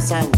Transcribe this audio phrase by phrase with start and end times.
[0.00, 0.29] outside.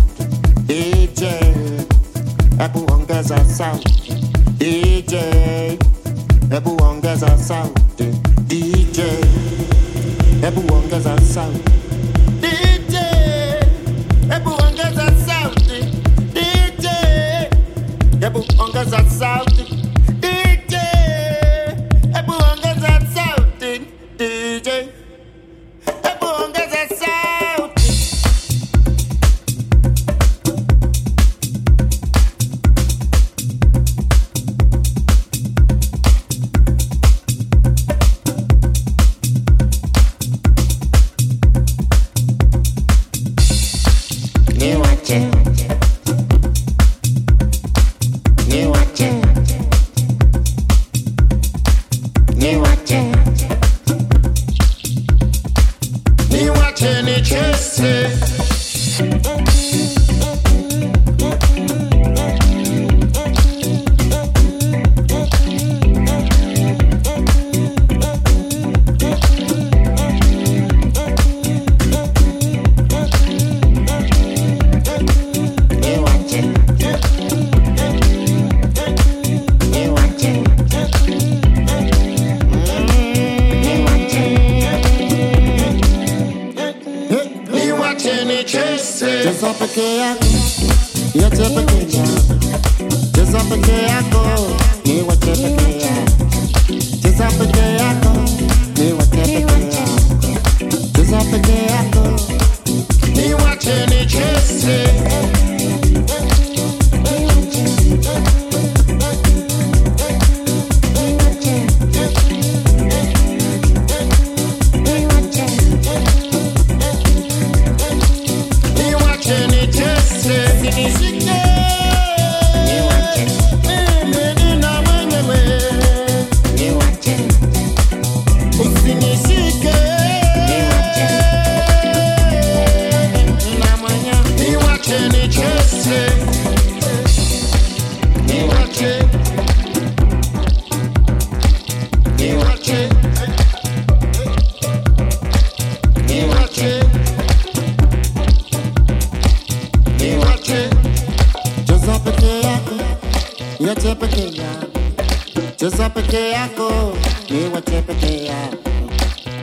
[156.13, 156.93] wachepekeako
[157.31, 158.57] ni wachepekeako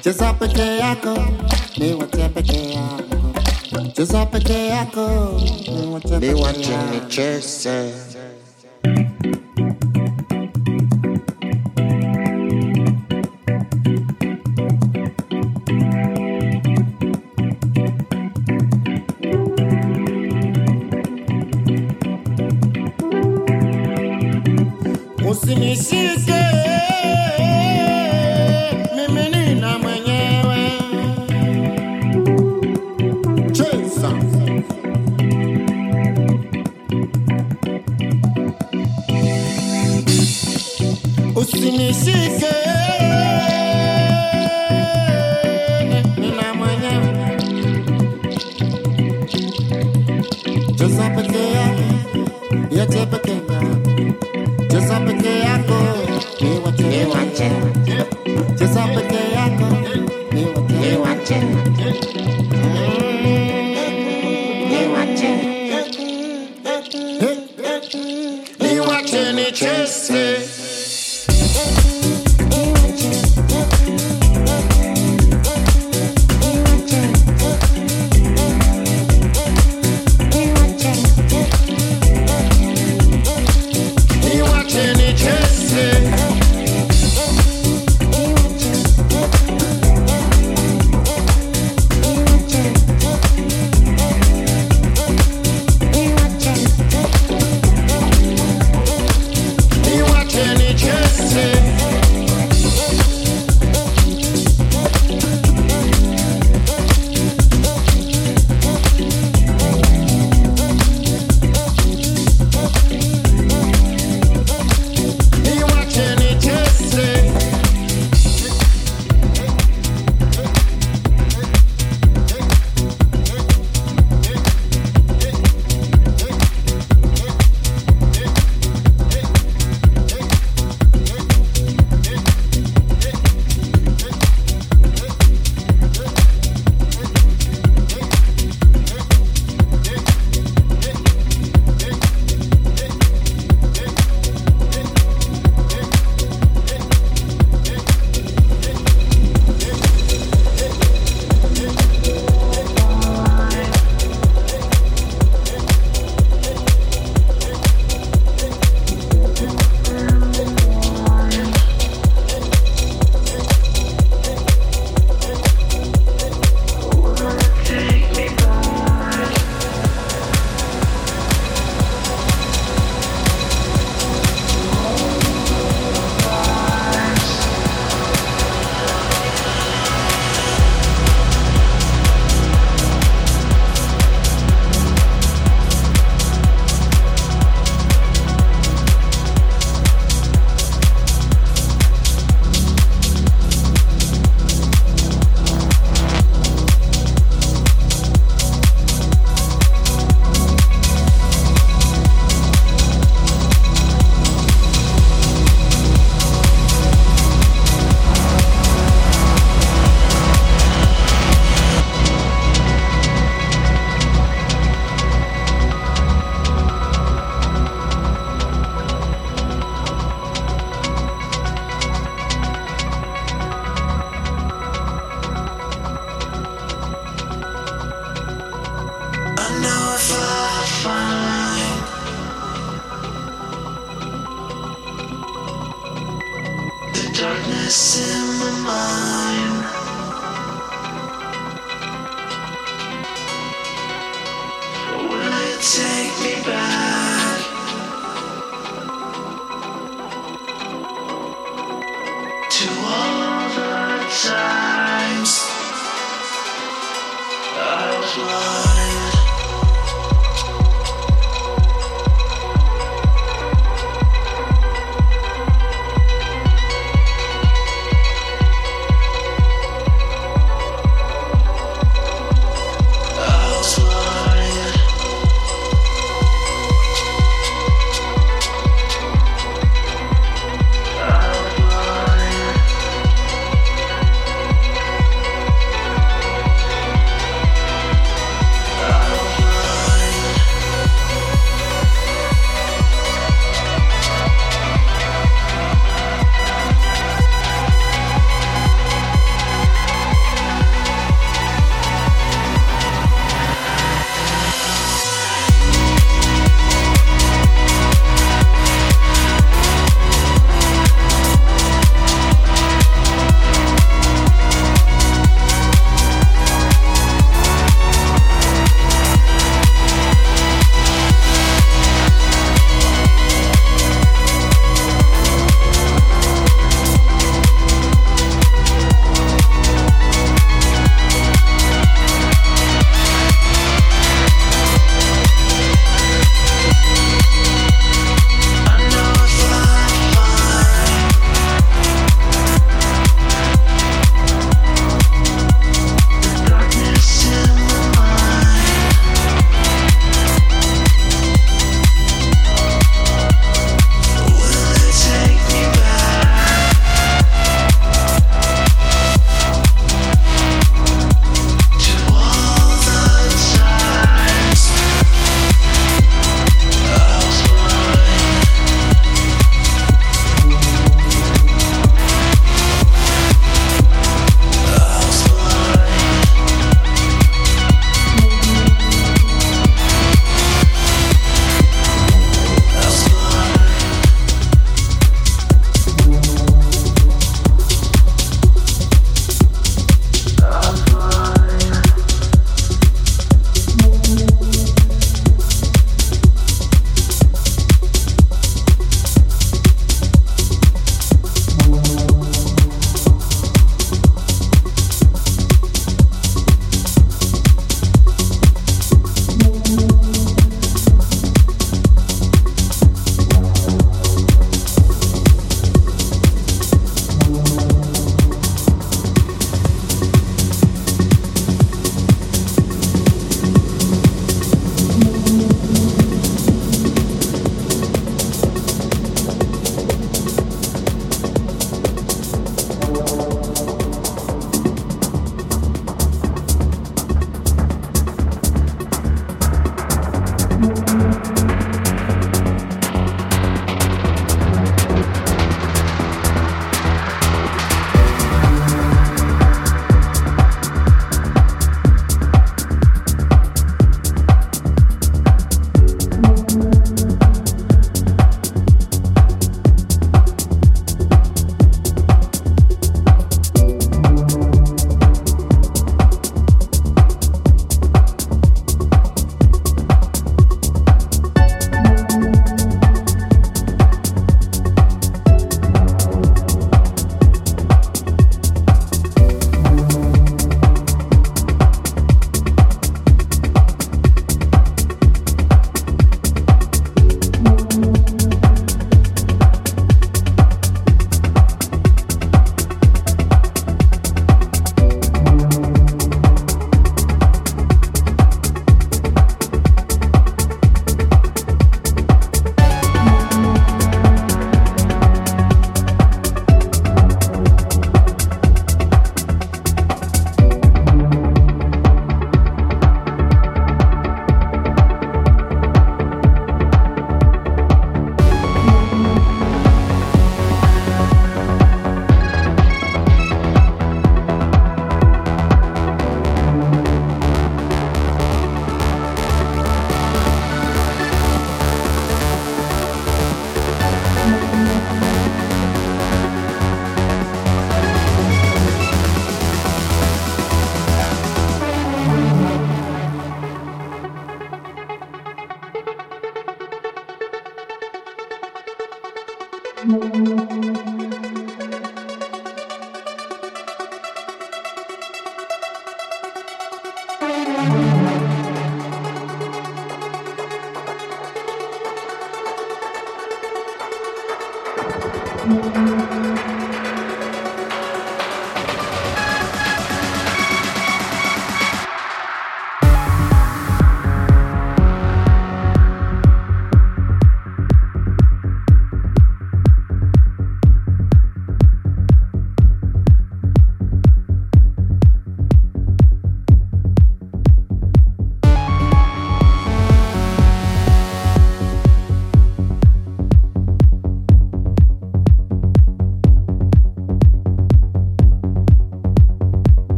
[0.00, 1.18] cheza peke yako
[1.78, 3.04] ni wache peke yako
[3.96, 5.40] cheza peke yako
[6.20, 7.94] ni wache micheze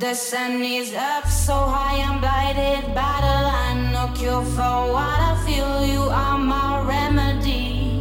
[0.00, 3.90] The sun is up so high, I'm blinded by the light.
[3.92, 8.00] No cure for what I feel, you are my remedy.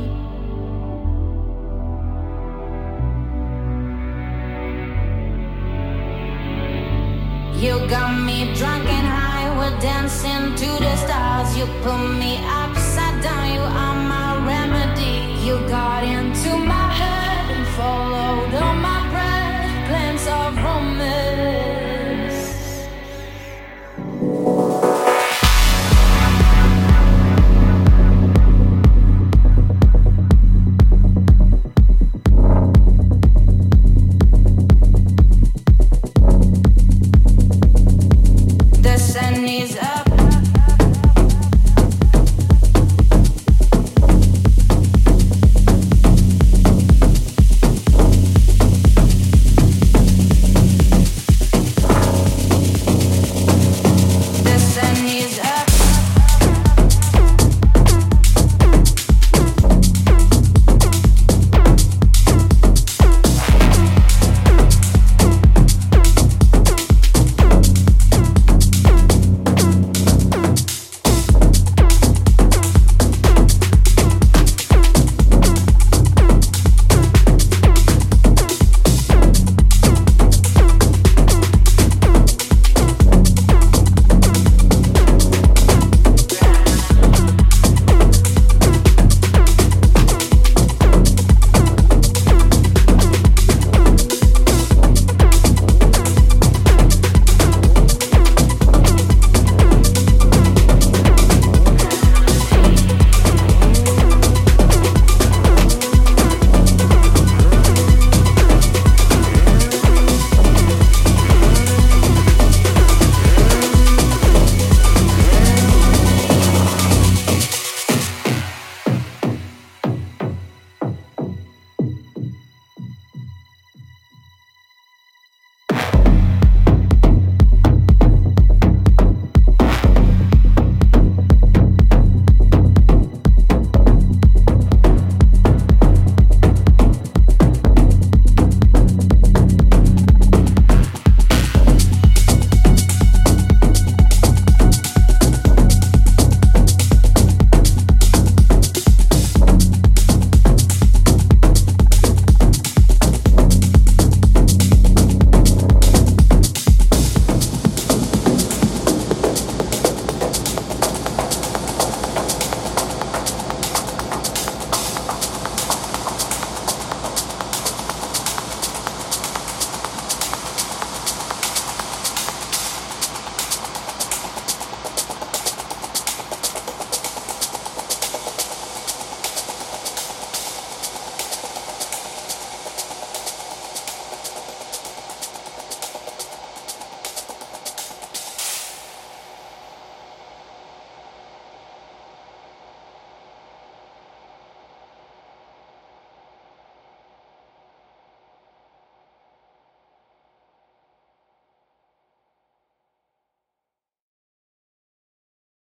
[7.60, 11.58] You got me drunk and high, we're dancing to the stars.
[11.58, 15.36] You put me upside down, you are my remedy.
[15.46, 18.99] You got into my head and followed all my.